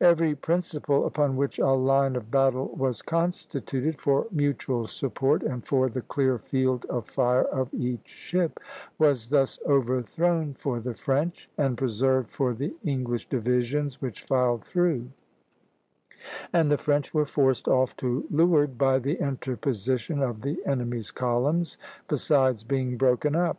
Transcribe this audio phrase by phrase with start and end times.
[0.00, 5.90] Every principle upon which a line of battle was constituted, for mutual support and for
[5.90, 8.58] the clear field of fire of each ship,
[8.98, 15.10] was thus overthrown for the French, and preserved for the English divisions which filed through;
[16.54, 21.76] and the French were forced off to leeward by the interposition of the enemy's columns,
[22.08, 23.58] besides being broken up.